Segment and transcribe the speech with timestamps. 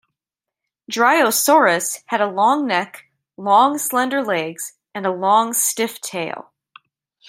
[0.91, 3.05] "Dryosaurus" had a long neck,
[3.37, 6.53] long, slender legs and a long, stiff tail.